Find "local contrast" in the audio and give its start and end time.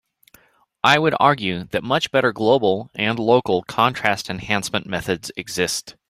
3.19-4.31